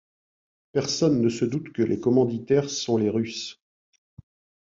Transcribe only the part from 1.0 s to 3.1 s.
ne se doute que les commanditaires sont